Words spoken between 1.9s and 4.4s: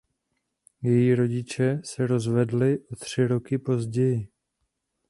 rozvedli o tři roky později.